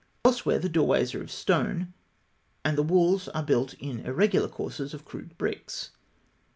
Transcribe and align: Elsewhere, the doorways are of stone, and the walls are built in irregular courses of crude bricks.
Elsewhere, 0.25 0.57
the 0.57 0.67
doorways 0.67 1.13
are 1.13 1.21
of 1.21 1.29
stone, 1.29 1.93
and 2.65 2.75
the 2.75 2.81
walls 2.81 3.27
are 3.27 3.43
built 3.43 3.75
in 3.75 3.99
irregular 3.99 4.47
courses 4.47 4.95
of 4.95 5.05
crude 5.05 5.37
bricks. 5.37 5.91